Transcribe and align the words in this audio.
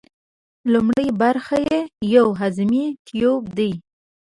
لومړۍ 0.71 1.07
برخه 1.21 1.57
یې 1.67 1.79
یو 2.15 2.27
هضمي 2.41 2.85
تیوپ 3.07 3.43
دی. 3.57 3.71